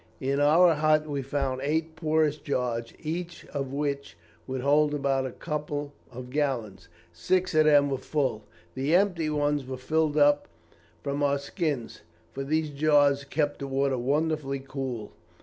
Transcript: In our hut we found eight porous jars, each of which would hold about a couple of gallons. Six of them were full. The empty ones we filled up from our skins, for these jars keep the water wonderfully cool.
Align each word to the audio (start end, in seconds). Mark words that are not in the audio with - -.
In 0.19 0.39
our 0.39 0.73
hut 0.73 1.05
we 1.05 1.21
found 1.21 1.61
eight 1.63 1.95
porous 1.95 2.37
jars, 2.37 2.91
each 3.03 3.45
of 3.53 3.71
which 3.71 4.17
would 4.47 4.61
hold 4.61 4.95
about 4.95 5.27
a 5.27 5.31
couple 5.31 5.93
of 6.11 6.31
gallons. 6.31 6.89
Six 7.13 7.53
of 7.53 7.65
them 7.65 7.87
were 7.91 7.99
full. 7.99 8.43
The 8.73 8.95
empty 8.95 9.29
ones 9.29 9.63
we 9.63 9.77
filled 9.77 10.17
up 10.17 10.47
from 11.03 11.21
our 11.21 11.37
skins, 11.37 12.01
for 12.31 12.43
these 12.43 12.71
jars 12.71 13.25
keep 13.25 13.59
the 13.59 13.67
water 13.67 13.99
wonderfully 13.99 14.61
cool. 14.67 15.11